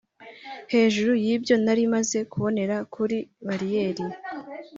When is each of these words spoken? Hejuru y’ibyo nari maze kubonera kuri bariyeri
Hejuru 0.73 1.11
y’ibyo 1.25 1.55
nari 1.63 1.83
maze 1.93 2.17
kubonera 2.31 2.75
kuri 2.93 3.17
bariyeri 3.47 4.05